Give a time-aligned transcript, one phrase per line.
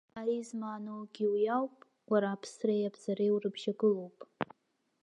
[0.19, 1.75] Ари змааноугьы уи ауп,
[2.11, 4.17] уара аԥсреи абзареи урыбжьагылоуп.